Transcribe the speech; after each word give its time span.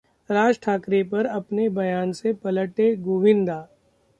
राज 0.29 0.59
ठाकरे 0.61 1.01
पर 1.03 1.25
अपने 1.25 1.67
बयान 1.69 2.11
से 2.11 2.33
पलटे 2.33 2.95
गोविंदा 3.01 3.59